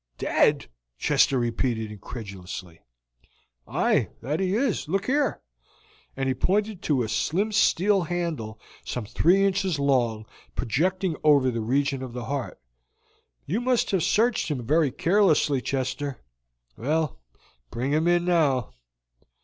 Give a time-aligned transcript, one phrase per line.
[0.17, 2.79] "Dead!" Chester repeated incredulously.
[3.67, 4.87] "Aye, that he is.
[4.87, 5.43] Look here;"
[6.17, 10.25] and he pointed to a slim steel handle some three inches long,
[10.55, 12.59] projecting over the region of the heart.
[13.45, 16.23] "You must have searched him very carelessly, Chester.
[16.75, 17.19] Well,
[17.69, 18.71] bring him in now."